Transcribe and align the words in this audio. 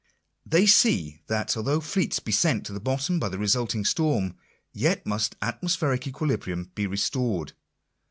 They 0.47 0.65
see 0.65 1.21
that 1.27 1.55
although 1.55 1.79
fleets 1.79 2.19
be 2.19 2.31
sent 2.31 2.65
to 2.65 2.73
the 2.73 2.79
bottom 2.79 3.19
by 3.19 3.29
the 3.29 3.37
resulting 3.37 3.85
storm, 3.85 4.35
yet 4.73 5.05
must 5.05 5.39
atmo 5.41 5.69
spheric 5.69 6.07
equilibrium 6.07 6.71
be 6.73 6.87
restored. 6.87 7.53